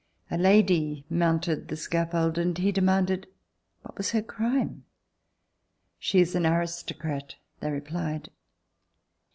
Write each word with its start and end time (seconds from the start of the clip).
A 0.31 0.37
lady 0.39 1.05
mounted 1.11 1.67
the 1.67 1.77
scaffold 1.77 2.39
and 2.39 2.57
he 2.57 2.71
demanded 2.71 3.27
what 3.83 3.97
was 3.97 4.09
her 4.13 4.23
crime. 4.23 4.83
"She 5.99 6.19
is 6.19 6.33
an 6.33 6.43
aristocrat," 6.47 7.35
they 7.59 7.69
replied. 7.69 8.31